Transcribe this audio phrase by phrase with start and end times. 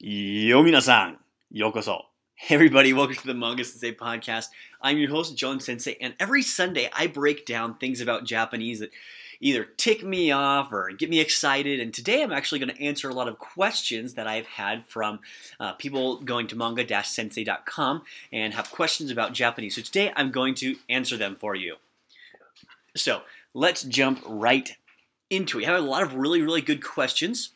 [0.00, 1.16] Yo minasan,
[1.54, 2.02] yokoso.
[2.34, 4.48] Hey everybody, welcome to the Manga Sensei podcast.
[4.82, 8.90] I'm your host, John Sensei, and every Sunday I break down things about Japanese that
[9.40, 11.78] either tick me off or get me excited.
[11.78, 15.20] And today I'm actually going to answer a lot of questions that I've had from
[15.60, 18.02] uh, people going to manga-sensei.com
[18.32, 19.76] and have questions about Japanese.
[19.76, 21.76] So today I'm going to answer them for you.
[22.96, 23.22] So
[23.54, 24.76] let's jump right
[25.30, 25.68] into it.
[25.68, 27.50] I have a lot of really, really good questions.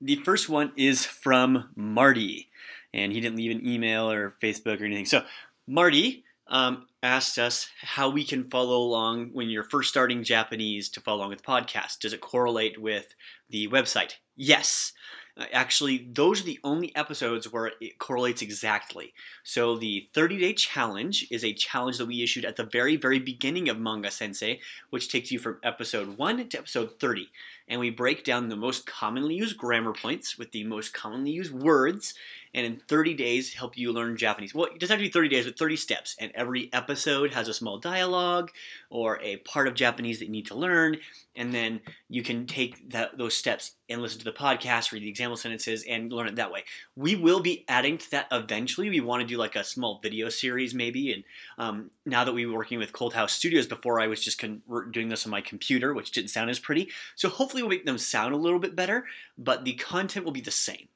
[0.00, 2.50] The first one is from Marty,
[2.94, 5.06] and he didn't leave an email or Facebook or anything.
[5.06, 5.24] So,
[5.66, 11.00] Marty um, asked us how we can follow along when you're first starting Japanese to
[11.00, 11.98] follow along with the podcast.
[12.00, 13.14] Does it correlate with
[13.50, 14.14] the website?
[14.38, 14.92] Yes.
[15.36, 19.12] Uh, actually, those are the only episodes where it correlates exactly.
[19.42, 23.18] So, the 30 day challenge is a challenge that we issued at the very, very
[23.18, 27.28] beginning of Manga Sensei, which takes you from episode 1 to episode 30
[27.68, 31.52] and we break down the most commonly used grammar points with the most commonly used
[31.52, 32.14] words,
[32.54, 34.54] and in 30 days help you learn Japanese.
[34.54, 36.16] Well, it doesn't have to be 30 days, but 30 steps.
[36.18, 38.50] And every episode has a small dialogue
[38.88, 40.96] or a part of Japanese that you need to learn,
[41.36, 45.08] and then you can take that, those steps and listen to the podcast, read the
[45.08, 46.64] example sentences, and learn it that way.
[46.96, 48.90] We will be adding to that eventually.
[48.90, 51.24] We want to do like a small video series maybe, and
[51.58, 54.62] um, now that we were working with Cold House Studios before, I was just con-
[54.90, 56.90] doing this on my computer, which didn't sound as pretty.
[57.16, 60.40] So hopefully we'll make them sound a little bit better, but the content will be
[60.40, 60.88] the same.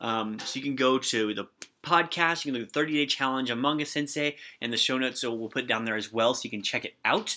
[0.00, 1.48] Um, so you can go to the
[1.82, 5.20] podcast, you can do the 30 day challenge on Manga Sensei, and the show notes
[5.20, 7.36] so we'll put down there as well so you can check it out.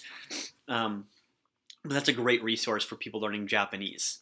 [0.67, 1.05] Um,
[1.83, 4.19] but that's a great resource for people learning Japanese.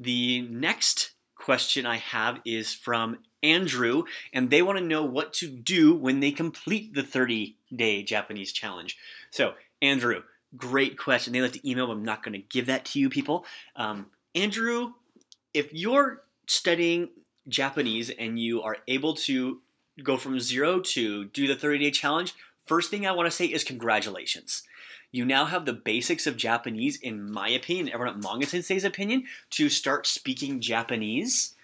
[0.00, 5.48] The next question I have is from Andrew, and they want to know what to
[5.48, 8.98] do when they complete the 30 day Japanese challenge.
[9.30, 10.22] So, Andrew,
[10.56, 11.32] Great question.
[11.32, 13.44] They left the email, but I'm not going to give that to you people.
[13.76, 14.94] Um, Andrew,
[15.54, 17.08] if you're studying
[17.46, 19.60] Japanese and you are able to
[20.02, 22.34] go from zero to do the 30 day challenge,
[22.66, 24.64] first thing I want to say is congratulations.
[25.12, 29.24] You now have the basics of Japanese, in my opinion, everyone at Manga Sensei's opinion,
[29.50, 31.54] to start speaking Japanese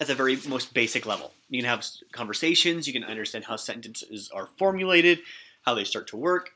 [0.00, 1.32] at the very most basic level.
[1.48, 5.20] You can have conversations, you can understand how sentences are formulated,
[5.62, 6.52] how they start to work,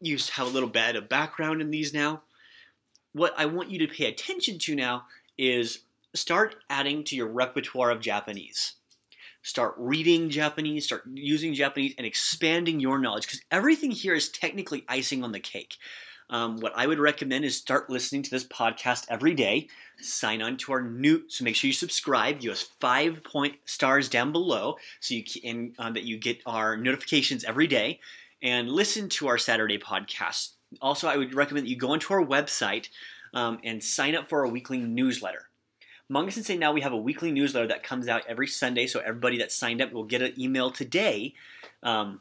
[0.00, 2.22] you have a little bit of background in these now.
[3.12, 5.04] What I want you to pay attention to now
[5.36, 5.80] is
[6.14, 8.74] start adding to your repertoire of Japanese.
[9.42, 14.84] Start reading Japanese, start using Japanese, and expanding your knowledge because everything here is technically
[14.88, 15.76] icing on the cake.
[16.28, 19.68] Um, what I would recommend is start listening to this podcast every day.
[19.98, 22.40] Sign on to our new, so make sure you subscribe.
[22.40, 26.76] You have five point stars down below, so you can uh, that you get our
[26.76, 27.98] notifications every day
[28.42, 30.50] and listen to our Saturday podcast.
[30.80, 32.88] Also, I would recommend that you go onto our website
[33.34, 35.49] um, and sign up for our weekly newsletter.
[36.10, 39.38] Manga Sensei now we have a weekly newsletter that comes out every Sunday, so everybody
[39.38, 41.34] that signed up will get an email today
[41.84, 42.20] um,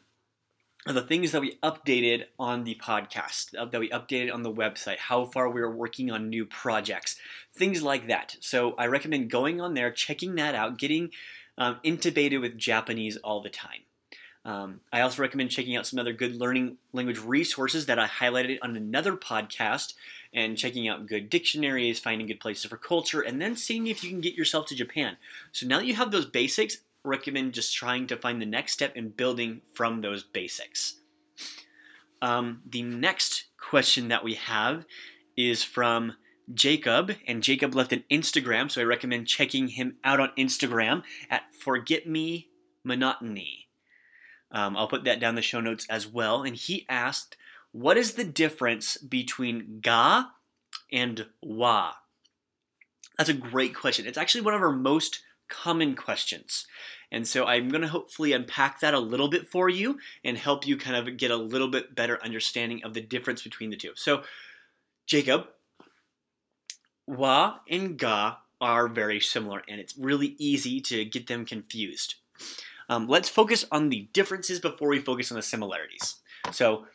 [0.85, 4.53] of the things that we updated on the podcast, uh, that we updated on the
[4.53, 7.15] website, how far we are working on new projects,
[7.55, 8.37] things like that.
[8.41, 11.09] So I recommend going on there, checking that out, getting
[11.57, 13.81] um, intubated with Japanese all the time.
[14.45, 18.59] Um, I also recommend checking out some other good learning language resources that I highlighted
[18.61, 19.95] on another podcast
[20.33, 24.09] and checking out good dictionaries, finding good places for culture, and then seeing if you
[24.09, 25.17] can get yourself to Japan.
[25.51, 28.95] So now that you have those basics, recommend just trying to find the next step
[28.95, 30.95] in building from those basics.
[32.21, 34.85] Um, the next question that we have
[35.37, 36.15] is from
[36.53, 41.43] Jacob, and Jacob left an Instagram, so I recommend checking him out on Instagram at
[41.53, 42.49] Forget Me
[42.83, 43.67] Monotony.
[44.51, 46.43] Um, I'll put that down the show notes as well.
[46.43, 47.37] And he asked,
[47.71, 50.25] What is the difference between ga
[50.91, 51.93] and wa?
[53.17, 54.07] That's a great question.
[54.07, 56.65] It's actually one of our most common questions.
[57.11, 60.65] And so I'm going to hopefully unpack that a little bit for you and help
[60.65, 63.91] you kind of get a little bit better understanding of the difference between the two.
[63.95, 64.23] So,
[65.07, 65.47] Jacob,
[67.07, 72.15] wa and ga are very similar, and it's really easy to get them confused.
[72.89, 76.17] Um, let's focus on the differences before we focus on the similarities.
[76.51, 76.85] So,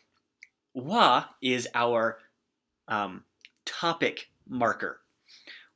[0.75, 2.19] wa is our
[2.89, 3.25] um,
[3.65, 5.01] topic marker.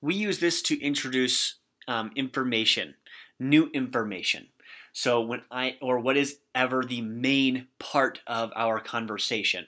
[0.00, 1.56] We use this to introduce
[1.86, 2.94] um, information,
[3.40, 4.48] new information.
[4.92, 9.66] So when I or what is ever the main part of our conversation.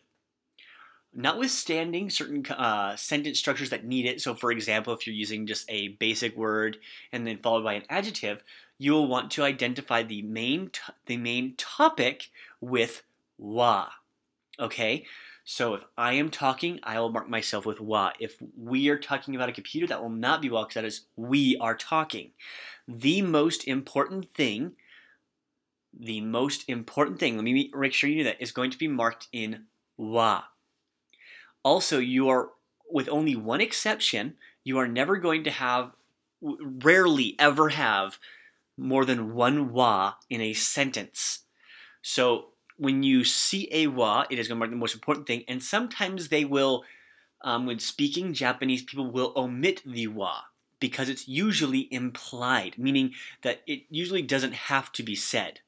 [1.12, 5.68] Notwithstanding certain uh, sentence structures that need it, so for example, if you're using just
[5.68, 6.78] a basic word
[7.10, 8.44] and then followed by an adjective,
[8.78, 10.70] you will want to identify the main
[11.06, 12.30] the main topic
[12.60, 13.02] with
[13.38, 13.88] wa.
[14.58, 15.04] Okay?
[15.44, 18.12] So if I am talking, I will mark myself with wa.
[18.20, 21.06] If we are talking about a computer, that will not be wa because that is
[21.16, 22.32] we are talking.
[22.86, 24.72] The most important thing,
[25.98, 28.88] the most important thing, let me make sure you know that, is going to be
[28.88, 29.64] marked in
[29.96, 30.44] wa.
[31.62, 32.50] Also, you are,
[32.90, 35.92] with only one exception, you are never going to have,
[36.40, 38.18] rarely ever have,
[38.76, 41.40] more than one wa in a sentence.
[42.02, 42.49] So
[42.80, 45.44] when you see a wa, it is going to mark the most important thing.
[45.46, 46.84] And sometimes they will,
[47.42, 50.44] um, when speaking Japanese, people will omit the wa
[50.80, 53.12] because it's usually implied, meaning
[53.42, 55.60] that it usually doesn't have to be said.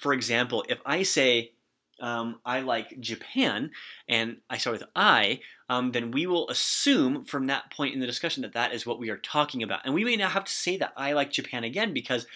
[0.00, 1.52] For example, if I say,
[2.00, 3.70] um, I like Japan,
[4.08, 8.06] and I start with I, um, then we will assume from that point in the
[8.06, 9.80] discussion that that is what we are talking about.
[9.84, 12.26] And we may not have to say that I like Japan again because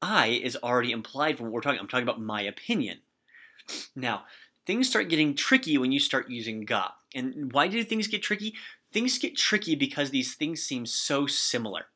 [0.00, 1.80] I is already implied from what we're talking.
[1.80, 2.98] I'm talking about my opinion.
[3.94, 4.24] Now,
[4.66, 6.92] things start getting tricky when you start using ga.
[7.14, 8.54] And why do things get tricky?
[8.92, 11.86] Things get tricky because these things seem so similar.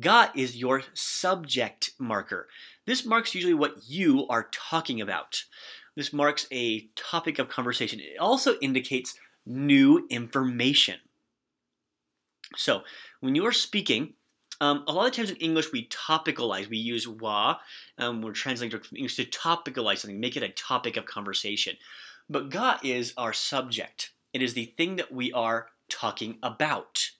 [0.00, 2.48] Ga is your subject marker.
[2.86, 5.44] This marks usually what you are talking about.
[5.96, 8.00] This marks a topic of conversation.
[8.00, 9.14] It also indicates
[9.46, 10.96] new information.
[12.56, 12.82] So,
[13.20, 14.14] when you are speaking,
[14.61, 16.69] um, a lot of times in English we topicalize.
[16.69, 17.57] We use wa.
[17.97, 21.75] Um, we're translating from English to topicalize something, make it a topic of conversation.
[22.29, 24.11] But ga is our subject.
[24.31, 27.11] It is the thing that we are talking about.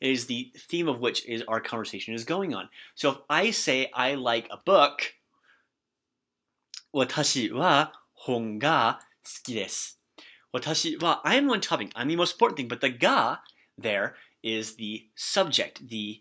[0.00, 2.68] It is the theme of which is our conversation is going on.
[2.94, 5.14] So if I say I like a book,
[6.92, 10.00] 私は本が好きです。
[10.52, 11.90] 私は I am one topic.
[11.94, 13.40] I'm the most important thing, but the ga
[13.78, 16.20] there is the subject, the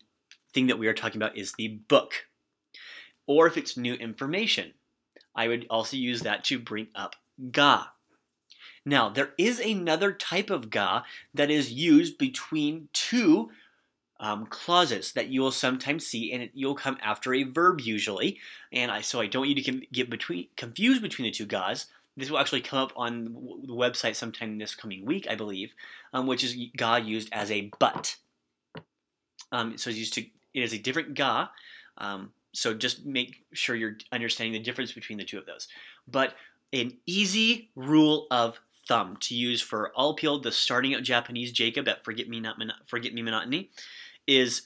[0.55, 2.27] thing that we are talking about is the book.
[3.27, 4.73] Or if it's new information,
[5.35, 7.17] I would also use that to bring up
[7.51, 7.89] ga.
[8.87, 11.03] Now, there is another type of ga
[11.33, 13.51] that is used between two
[14.21, 18.39] um, clauses that you will sometimes see, and it, you'll come after a verb usually.
[18.73, 21.87] And I, so I don't want you to get between confused between the two gas.
[22.17, 23.35] This will actually come up on
[23.67, 25.73] the website sometime this coming week, I believe,
[26.13, 28.17] um, which is ga used as a but.
[29.51, 31.49] Um, so it's used to it is a different ga.
[31.99, 35.69] Um, so just make sure you're understanding the difference between the two of those.
[36.07, 36.35] But
[36.73, 41.89] an easy rule of thumb to use for all people the starting out Japanese Jacob
[41.89, 42.57] at Forget Me Not
[42.87, 43.71] Forget Me Monotony
[44.27, 44.63] is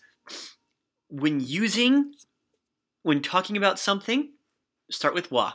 [1.08, 2.12] when using
[3.02, 4.32] when talking about something,
[4.90, 5.54] start with wa.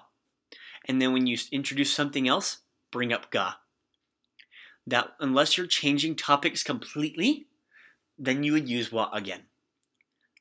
[0.85, 2.59] And then when you introduce something else,
[2.91, 3.55] bring up ga.
[4.87, 7.47] That unless you're changing topics completely,
[8.17, 9.43] then you would use wa again.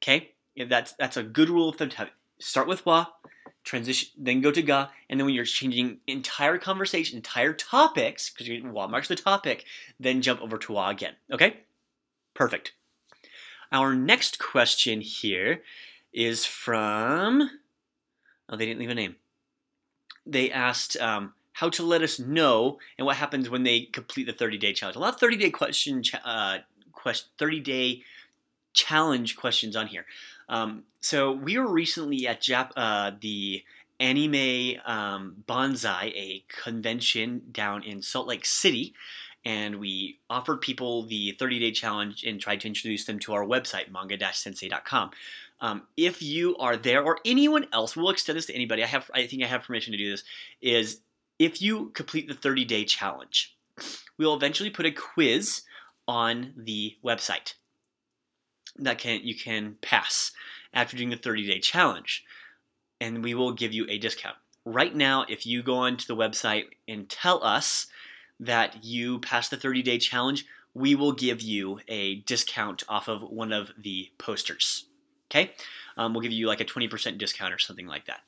[0.02, 2.10] Okay, if that's that's a good rule of thumb to have.
[2.38, 3.06] Start with wa,
[3.62, 8.50] transition, then go to ga, and then when you're changing entire conversation, entire topics, because
[8.64, 9.64] wa marks the topic,
[10.00, 11.14] then jump over to wa again.
[11.32, 11.58] Okay,
[12.34, 12.72] perfect.
[13.70, 15.62] Our next question here
[16.12, 17.48] is from.
[18.48, 19.16] Oh, they didn't leave a name.
[20.26, 24.32] They asked um, how to let us know and what happens when they complete the
[24.32, 24.96] 30 day challenge.
[24.96, 26.58] A lot of 30 day question, uh,
[26.92, 28.02] quest, 30 day
[28.72, 30.06] challenge questions on here.
[30.48, 33.64] Um, so we were recently at Jap- uh, the
[34.00, 38.94] Anime um, Banzai, a convention down in Salt Lake City,
[39.44, 43.44] and we offered people the 30 day challenge and tried to introduce them to our
[43.44, 45.10] website, manga-sensei.com.
[45.60, 48.82] Um, if you are there or anyone else, we'll extend this to anybody.
[48.82, 50.24] I have, I think I have permission to do this.
[50.60, 51.00] Is
[51.38, 53.56] if you complete the 30 day challenge,
[54.18, 55.62] we'll eventually put a quiz
[56.08, 57.54] on the website
[58.78, 60.32] that can you can pass
[60.72, 62.24] after doing the 30 day challenge
[63.00, 64.36] and we will give you a discount.
[64.64, 67.86] Right now if you go onto the website and tell us
[68.40, 73.22] that you pass the 30 day challenge we will give you a discount off of
[73.22, 74.86] one of the posters
[75.30, 75.52] okay?
[75.96, 78.20] Um, we'll give you like a 20% discount or something like that.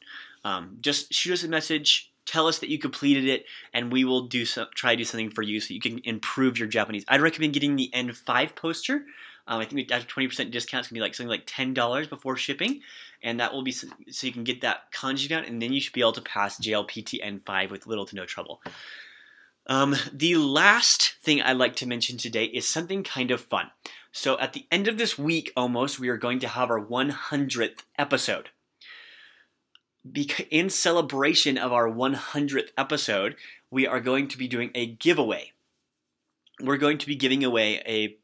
[0.42, 4.22] Um, just shoot us a message tell us that you completed it and we will
[4.22, 7.04] do so, try to do something for you so you can improve your japanese.
[7.08, 9.04] I'd recommend getting the n5 poster
[9.46, 12.80] um, I think after 20% discount, it's gonna be like something like $10 before shipping,
[13.22, 15.80] and that will be so, so you can get that kanji down, and then you
[15.80, 18.62] should be able to pass JLPT N5 with little to no trouble.
[19.66, 23.70] Um, the last thing I'd like to mention today is something kind of fun.
[24.12, 27.80] So at the end of this week, almost, we are going to have our 100th
[27.98, 28.50] episode.
[30.50, 33.36] in celebration of our 100th episode,
[33.70, 35.52] we are going to be doing a giveaway.
[36.60, 38.16] We're going to be giving away a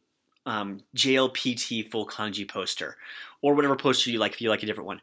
[0.46, 2.96] um, JLPT full kanji poster,
[3.42, 5.00] or whatever poster you like if you like a different one.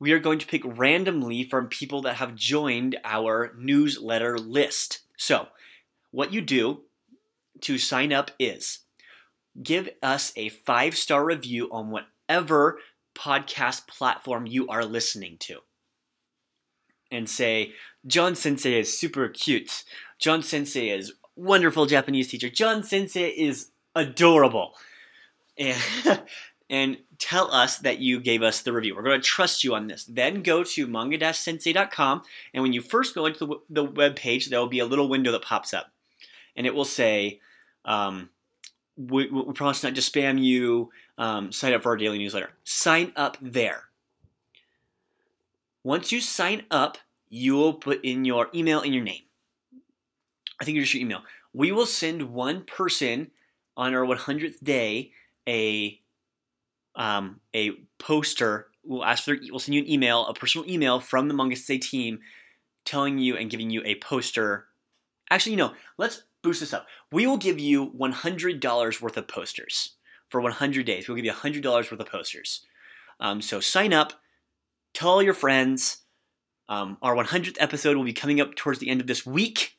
[0.00, 5.00] We are going to pick randomly from people that have joined our newsletter list.
[5.16, 5.48] So,
[6.12, 6.82] what you do
[7.62, 8.80] to sign up is
[9.60, 12.78] give us a five star review on whatever
[13.14, 15.58] podcast platform you are listening to.
[17.10, 17.72] And say,
[18.06, 19.84] John Sensei is super cute.
[20.18, 22.50] John Sensei is wonderful Japanese teacher.
[22.50, 24.74] John Sensei is adorable.
[25.58, 25.76] And,
[26.70, 28.94] and tell us that you gave us the review.
[28.94, 30.04] We're going to trust you on this.
[30.04, 32.22] Then go to manga-sensei.com,
[32.54, 35.08] and when you first go into the, the web page, there will be a little
[35.08, 35.90] window that pops up,
[36.56, 37.40] and it will say,
[37.84, 38.30] um,
[38.96, 40.90] we, we promise not to spam you.
[41.16, 42.50] Um, sign up for our daily newsletter.
[42.64, 43.84] Sign up there.
[45.84, 49.22] Once you sign up, you will put in your email and your name.
[50.60, 51.22] I think you just your email.
[51.52, 53.30] We will send one person
[53.78, 55.12] on our 100th day
[55.48, 55.98] a
[56.96, 58.66] um, a poster.
[58.84, 59.36] We'll ask for.
[59.50, 62.18] We'll send you an email, a personal email from the Manga Sensei team,
[62.84, 64.66] telling you and giving you a poster.
[65.30, 66.86] Actually, you know, let's boost this up.
[67.12, 69.94] We will give you $100 worth of posters
[70.28, 71.08] for 100 days.
[71.08, 72.66] We'll give you $100 worth of posters.
[73.20, 74.12] Um, so sign up,
[74.94, 75.98] tell all your friends.
[76.68, 79.77] Um, our 100th episode will be coming up towards the end of this week,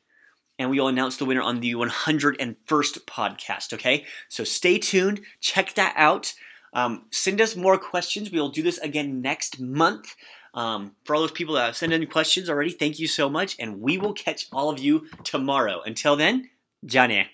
[0.60, 4.06] and we will announce the winner on the 101st podcast, okay?
[4.28, 6.34] So stay tuned, check that out.
[6.74, 8.30] Um, send us more questions.
[8.30, 10.16] We will do this again next month.
[10.54, 13.56] Um, for all those people that have sent in questions already, thank you so much,
[13.60, 15.82] and we will catch all of you tomorrow.
[15.86, 16.50] Until then,
[16.82, 17.30] ja ne.